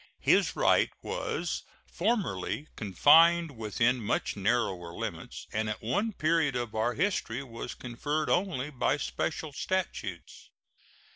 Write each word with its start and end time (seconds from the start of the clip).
His 0.23 0.55
right 0.55 0.89
was 1.03 1.61
formerly 1.85 2.67
confined 2.75 3.55
within 3.55 4.01
much 4.03 4.35
narrower 4.35 4.95
limits, 4.95 5.45
and 5.53 5.69
at 5.69 5.83
one 5.83 6.11
period 6.11 6.55
of 6.55 6.73
our 6.73 6.95
history 6.95 7.43
was 7.43 7.75
conferred 7.75 8.27
only 8.27 8.71
by 8.71 8.97
special 8.97 9.53
statutes. 9.53 10.49